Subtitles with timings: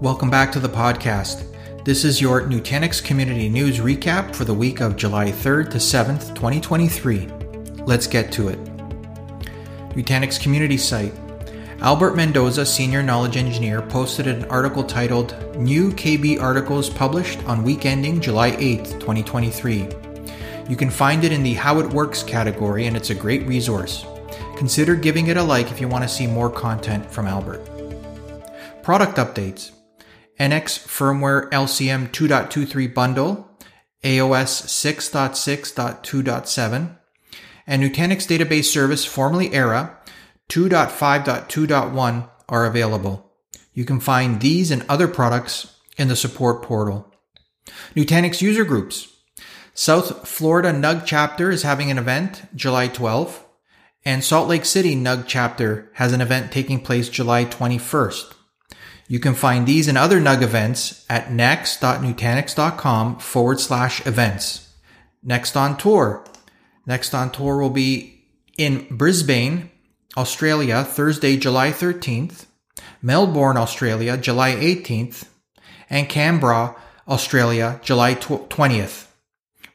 [0.00, 1.42] Welcome back to the podcast.
[1.84, 6.36] This is your Nutanix Community News recap for the week of July 3rd to 7th,
[6.36, 7.26] 2023.
[7.84, 8.64] Let's get to it.
[9.96, 11.12] Nutanix Community Site.
[11.80, 17.84] Albert Mendoza, Senior Knowledge Engineer, posted an article titled New KB Articles Published on Week
[17.84, 19.88] Ending July 8th, 2023.
[20.68, 24.06] You can find it in the How It Works category, and it's a great resource.
[24.56, 27.68] Consider giving it a like if you want to see more content from Albert.
[28.84, 29.72] Product updates.
[30.38, 33.50] NX firmware LCM 2.23 bundle,
[34.04, 34.66] AOS
[35.02, 36.98] 6.6.2.7,
[37.66, 39.98] and Nutanix Database Service, formerly Era,
[40.48, 43.32] 2.5.2.1 are available.
[43.74, 47.12] You can find these and other products in the support portal.
[47.94, 49.08] Nutanix user groups.
[49.74, 53.42] South Florida NUG chapter is having an event July 12th,
[54.04, 58.34] and Salt Lake City NUG chapter has an event taking place July 21st.
[59.08, 64.68] You can find these and other NUG events at next.nutanix.com forward slash events.
[65.22, 66.24] Next on tour.
[66.86, 68.22] Next on tour will be
[68.58, 69.70] in Brisbane,
[70.16, 72.44] Australia, Thursday, July 13th,
[73.00, 75.26] Melbourne, Australia, July 18th,
[75.88, 76.76] and Canberra,
[77.08, 79.06] Australia, July 20th.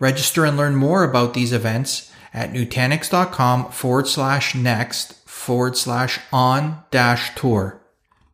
[0.00, 6.82] Register and learn more about these events at nutanix.com forward slash next forward slash on
[6.90, 7.79] dash tour.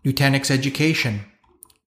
[0.07, 1.25] Nutanix Education.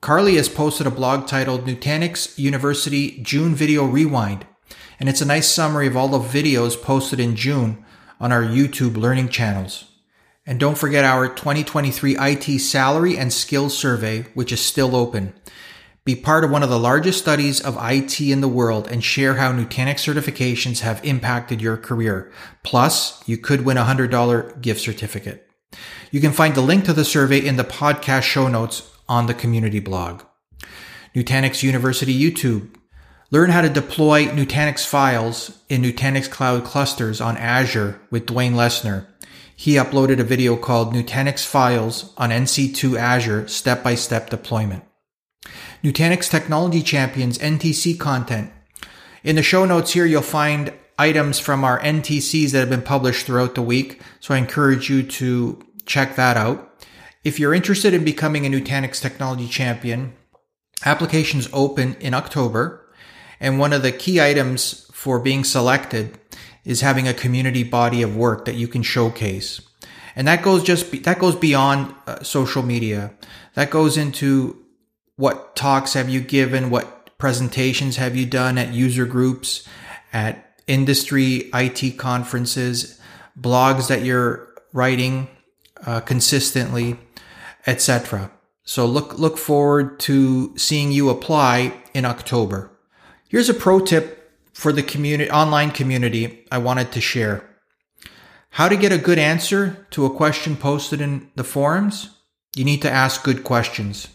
[0.01, 4.45] Carly has posted a blog titled Nutanix University June Video Rewind,
[4.99, 7.85] and it's a nice summary of all the videos posted in June
[8.19, 9.85] on our YouTube learning channels.
[10.45, 15.33] And don't forget our 2023 IT salary and skills survey, which is still open.
[16.03, 19.35] Be part of one of the largest studies of IT in the world and share
[19.35, 22.33] how Nutanix certifications have impacted your career.
[22.63, 25.48] Plus, you could win a $100 gift certificate.
[26.11, 29.33] You can find the link to the survey in the podcast show notes on the
[29.33, 30.23] community blog.
[31.15, 32.75] Nutanix University YouTube.
[33.31, 39.05] Learn how to deploy Nutanix files in Nutanix Cloud clusters on Azure with Dwayne Lessner.
[39.55, 44.83] He uploaded a video called Nutanix Files on NC2 Azure Step by Step Deployment.
[45.83, 48.51] Nutanix Technology Champions NTC content.
[49.23, 53.25] In the show notes here, you'll find items from our NTCs that have been published
[53.25, 54.01] throughout the week.
[54.19, 56.85] So I encourage you to check that out.
[57.23, 60.13] If you're interested in becoming a Nutanix technology champion,
[60.85, 62.85] applications open in October.
[63.41, 66.17] And one of the key items for being selected
[66.63, 69.61] is having a community body of work that you can showcase.
[70.15, 73.11] And that goes just, be, that goes beyond uh, social media.
[73.55, 74.57] That goes into
[75.15, 76.69] what talks have you given?
[76.69, 79.67] What presentations have you done at user groups,
[80.13, 82.99] at industry IT conferences,
[83.39, 85.27] blogs that you're writing,
[85.89, 86.99] uh, consistently,
[87.65, 88.29] etc.
[88.63, 92.69] So look look forward to seeing you apply in October.
[93.27, 97.43] Here's a pro tip for the community online community I wanted to share.
[98.51, 102.09] How to get a good answer to a question posted in the forums?
[102.55, 104.09] You need to ask good questions.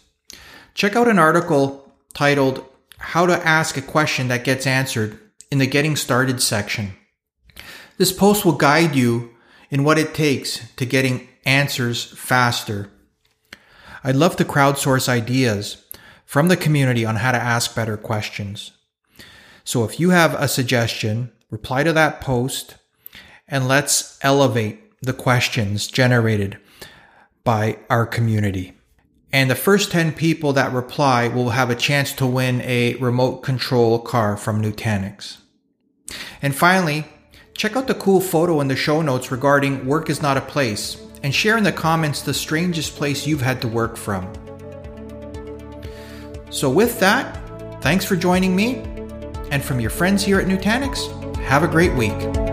[0.74, 2.64] Check out an article titled
[2.98, 5.18] How to Ask a Question That Gets Answered
[5.50, 6.94] in the Getting Started section.
[7.98, 9.34] This post will guide you
[9.70, 12.90] in what it takes to getting answers faster.
[14.02, 15.84] I'd love to crowdsource ideas
[16.24, 18.72] from the community on how to ask better questions.
[19.64, 22.76] So if you have a suggestion, reply to that post
[23.48, 26.58] and let's elevate the questions generated
[27.44, 28.72] by our community.
[29.32, 33.38] And the first 10 people that reply will have a chance to win a remote
[33.42, 35.38] control car from Nutanix.
[36.40, 37.06] And finally,
[37.56, 41.03] check out the cool photo in the show notes regarding work is not a place
[41.24, 44.30] and share in the comments the strangest place you've had to work from.
[46.50, 47.36] So, with that,
[47.82, 48.76] thanks for joining me,
[49.50, 52.43] and from your friends here at Nutanix, have a great week.